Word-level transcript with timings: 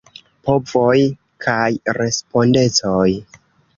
Povoj 0.47 1.03
kaj 1.47 1.69
respondecoj. 2.01 3.09